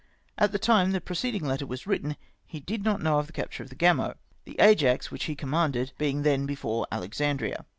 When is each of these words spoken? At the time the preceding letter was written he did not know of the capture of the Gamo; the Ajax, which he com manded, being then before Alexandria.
At 0.35 0.51
the 0.51 0.57
time 0.57 0.93
the 0.93 0.99
preceding 0.99 1.45
letter 1.45 1.67
was 1.67 1.85
written 1.85 2.15
he 2.43 2.59
did 2.59 2.83
not 2.83 3.03
know 3.03 3.19
of 3.19 3.27
the 3.27 3.31
capture 3.33 3.61
of 3.61 3.69
the 3.69 3.75
Gamo; 3.75 4.15
the 4.45 4.59
Ajax, 4.59 5.11
which 5.11 5.25
he 5.25 5.35
com 5.35 5.51
manded, 5.51 5.91
being 5.99 6.23
then 6.23 6.47
before 6.47 6.87
Alexandria. 6.91 7.67